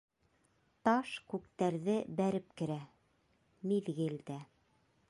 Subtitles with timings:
[0.87, 2.79] Таш күктәрҙе бәреп керә:
[3.71, 4.43] Миҙгел дә...